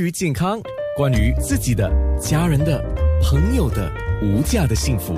[0.00, 0.58] 于健康，
[0.96, 2.82] 关于自己的、家人的、
[3.22, 3.92] 朋友的
[4.22, 5.14] 无价的幸福，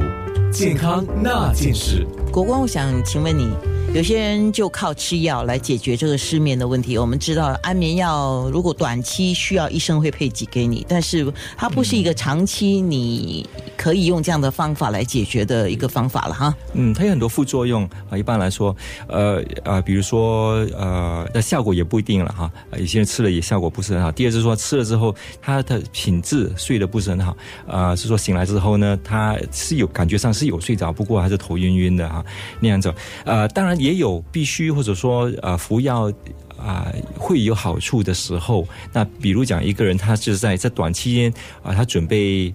[0.51, 2.05] 健康那件事。
[2.33, 3.53] 国光，我想请问你。
[3.95, 6.97] 有些人就靠吃药来解决这个失眠的问题。
[6.97, 16.55] 我们知道安眠药如果短期需要，医生会配给给你，但是它不是一个长期你可以用这样的方法来解决的一个方法了哈。
[16.73, 18.17] 嗯，它有很多副作用啊。
[18.17, 18.75] 一般来说，
[19.09, 22.51] 呃呃，比如说呃，那效果也不一定了哈。
[22.79, 24.11] 有些人吃了也效果不是很好。
[24.11, 27.37] 第二是说吃了之后，它的品质睡得不是很好
[27.69, 27.95] 啊。
[27.95, 32.25] 是说醒来之后呢，他是有感觉上是有睡着，不过还是头晕晕的哈
[32.59, 32.91] 那样子。
[33.27, 33.82] 呃，当然。
[33.83, 36.13] 也有必须或者说呃服药
[36.57, 41.33] 啊会有好处的时候，那比如讲一个人他就是在在短期间
[41.63, 42.55] 啊他准备。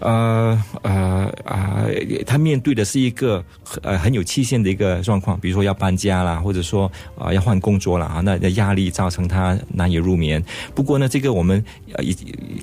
[0.00, 1.86] 呃呃啊，
[2.26, 3.42] 他面对的是一个
[3.80, 10.44] 呃很有期限的一个状况，比如说要搬家啦，或者说啊要换工作了啊，那那压力造成他难以入眠。
[10.74, 11.64] 不过呢，这个我们
[11.94, 12.04] 呃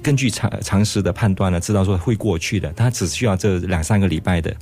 [0.04, 4.56] 根据常常识的判断呢，知道说会过去的，他只需要这两三个礼拜的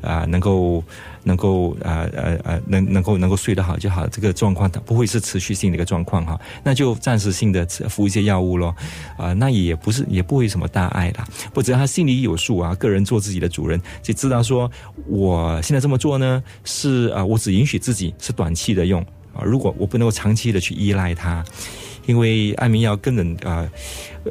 [0.00, 0.82] 啊，能够
[1.24, 8.74] 能够啊呃呃能能够能够睡得好就好，这个状况它不会是持续性的一个状况哈，那就暂时性的服一些药物咯，
[9.18, 12.14] 啊，那也不是也不会什么大碍啦，或者他心里。
[12.24, 14.70] 有数啊，个人做自己的主人，就知道说，
[15.08, 19.02] 我现在这么做呢，是啊，我只允许自己是短期的用
[19.34, 21.44] 啊，如果我不能够长期的去依赖它，
[22.06, 23.68] 因为安眠药根本啊，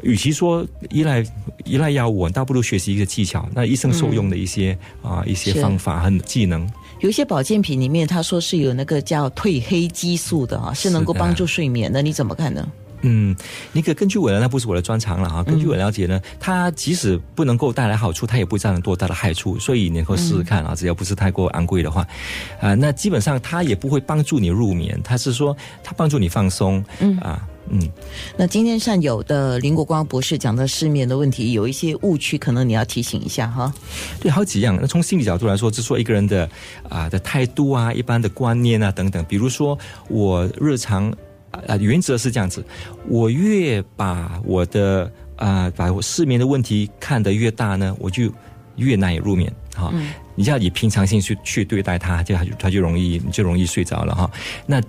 [0.02, 1.22] 与其说依赖
[1.64, 6.66] 依赖药物，倒不如学习一个技巧，那医生受用的一些啊一些方法和技能。
[7.00, 12.66] 有一些保健品里面，他说是有那个叫褪黑激素的啊，是能够帮助睡眠的，你怎么看呢？
[13.06, 13.36] 嗯，
[13.70, 15.42] 那个根据我的那不是我的专长了哈。
[15.44, 22.06] 根据我了解呢，它即使不能够带来好处，它也不会造成多大的害处，所以你能够试试看啊，只要不是太过昂贵的话，
[22.58, 27.80] 啊，那基本上它也不会帮助你入眠，它是说它帮助你放松，嗯啊，嗯。
[28.36, 33.72] 那今天上有的林国光博士讲的失眠的问题，有一些误区，可能你要提醒一下哈。
[34.20, 34.78] 对，好几样。
[34.80, 36.48] 那从心理角度来说，就说一个人的
[36.88, 41.12] 啊的态度啊，一般的观念啊等等，比如说我日常。
[41.68, 42.64] 啊，原则是这样子，
[43.06, 48.28] 我越把我的啊，把我失眠的问题看得越大呢，我就
[48.74, 49.92] 越难以入眠，哈。
[50.36, 54.28] 你要以平常心去去对待它，就他就容易就容易睡着了哈。
[54.66, 54.82] 那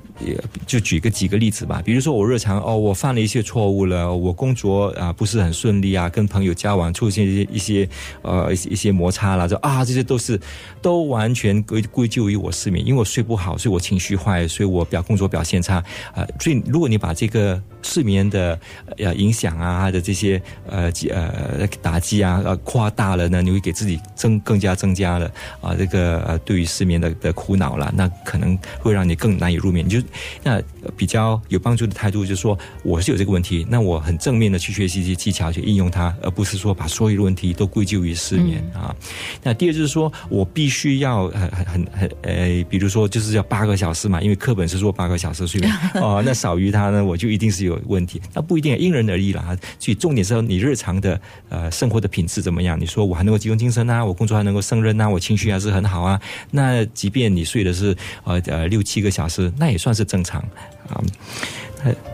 [0.65, 7.89] 就举个几个例子吧，比如说我日常哦，我犯了一些错误了，我工作啊不是很顺利啊，跟朋友交往出现一些一些
[8.23, 10.39] 呃一些一些摩擦了，就啊这些都是
[10.81, 15.75] 都完全归归咎于我失眠，因为我睡不好，所以我情绪坏，所以我表工作表现差
[16.15, 16.25] 啊。
[16.39, 18.59] 所以如果你把这个睡眠的
[18.97, 25.31] 呃影响啊的这些呃呃打击啊呃夸大了呢，你会给自己增更加增加了。
[25.61, 29.87] 啊，这个呃，对于失眠的的苦恼了，那可能会让你更难以入眠。
[29.87, 30.01] 就
[30.43, 30.61] 那
[30.97, 38.95] 比较有帮助的态度，就是说我是有这个问题，那我很正面的去学习一些技巧，去应用它，而不是说把所有的问题都归咎于失眠啊。
[39.41, 48.21] 那第二就是说我必须要很很很很呃，比如说就是要八个小时嘛，因为课本是说八个小时睡眠 哦，那少于它呢，我就一定是有问题。
[48.33, 49.57] 那不一定，因人而异了啊。
[49.79, 51.19] 所以重点是你日常的
[51.49, 52.79] 呃生活的品质怎么样？
[52.79, 56.19] 你说我还能够集中精神啊，我工作还能够胜任啊，我情绪还是很好啊。
[56.51, 60.41] 那即便你睡的是呃呃六七个小时，那也算是正常
[60.89, 61.01] 啊。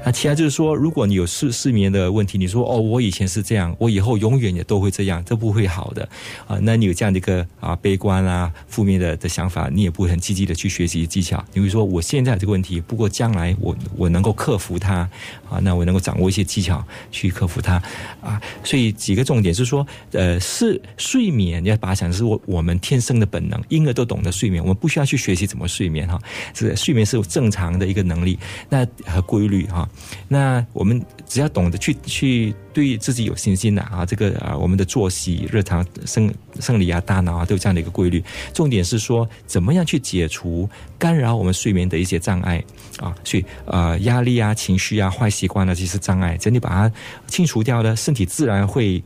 [0.04, 6.08] 那其他就是说，如果你有失失眠的问题，你说哦，我以前是这样，我以后永远也都会这样，这不会好的
[6.48, 6.58] 啊。
[6.62, 11.44] 那你有这样的一个啊悲观啊负面的的想法，你也不会很积极的去学习技巧。
[11.54, 15.10] 你会说我现在这个问题，不过将来我我能够克服它
[15.50, 17.82] 啊，那我能够掌握一些技巧去克服它
[18.22, 18.42] 啊。
[18.64, 26.20] 所以几个重点是说，呃，是睡眠你要把它想是我我们天生的本能，婴儿都懂得睡眠，我们不需要去学习怎么睡眠哈。
[26.54, 29.61] 是睡眠是正常的一个能力，那和规律。
[29.68, 29.88] 哈，
[30.28, 38.24] 那我们只要懂得去去对自己有信心的啊，这个啊，我们的作息、日常生生理啊、大脑啊，都有这样的一个规律。
[38.54, 42.64] 重点是说，怎么样去解除干扰我们睡眠的一些障碍
[43.00, 43.16] 啊？
[43.24, 46.92] 所以呃，压力啊、情绪啊、坏习惯啊，这些障碍，只要你把它
[47.28, 49.04] 清除掉呢，身体自然会。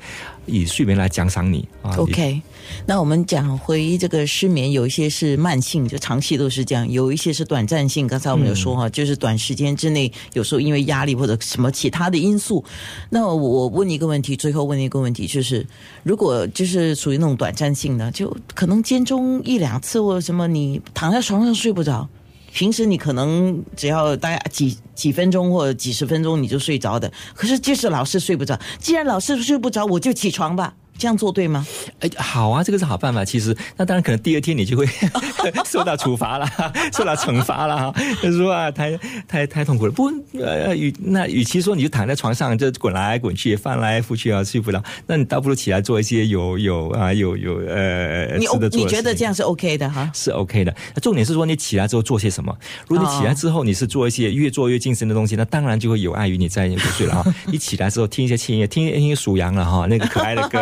[0.48, 2.40] 以睡眠来奖赏你啊！OK，
[2.86, 8.06] 那我们讲回这个失眠，有一些是慢性，就长期都是这样；有一些是短暂性。
[8.06, 12.64] 刚才我们有说哈，就是短时间之内，有时候因为压力或者什么其他的因素。
[13.10, 15.66] 那我我问一个问题，最后问一个问题，就是
[16.04, 22.08] 如果就是属于那种短暂性的，就可能间中一两次或者什么，你躺在床上睡不着。
[22.52, 28.58] 平时你可能只要大概几几分钟或者几十分钟你就睡着的，可是就是老是睡不着。
[28.80, 30.74] 既然老是睡不着，我就起床吧。
[31.06, 31.64] 这样做对吗？
[32.00, 33.24] 哎，好啊，这个是好办法。
[33.24, 34.88] 其实，那当然可能第二天你就会
[35.64, 36.50] 受到处罚了，
[36.92, 37.94] 受到惩罚了哈。
[38.24, 38.98] 他说啊，太
[39.28, 39.92] 太太痛苦了。
[39.92, 40.10] 不，
[40.42, 50.10] 呃，与那与其说你就躺在床上就滚来滚去，翻来覆去啊，睡不了，那你倒不如起来做一些有有啊有有呃你值得做的你觉得这样是 OK 的哈？
[50.16, 50.76] 是 OK 的。
[50.96, 52.52] 那重点是说你起来之后做些什么。
[52.88, 57.36] 如果你起来之后你是做一些越做越精神的东西，那当然就会有碍于你在入睡了哈。
[57.46, 60.60] 你起来之后听一些轻音乐，听听听数羊了哈，那个可爱的歌，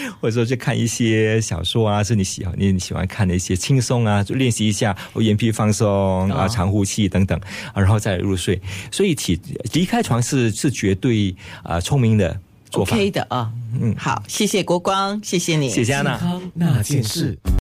[0.20, 7.38] 或者说去看一些小说啊，是你喜欢你喜欢看的一些轻松啊，就练习一下我眼皮放松啊，长呼气等等，
[7.72, 8.60] 啊然后再入睡。
[8.90, 9.40] 所以起
[9.72, 12.38] 离开床是是绝对啊、聪明的
[12.70, 12.96] 做法。
[12.96, 13.50] OK 的啊，
[13.80, 16.16] 嗯，好，谢谢国光，谢谢你，谢谢安娜。
[16.16, 17.38] 健康那件事。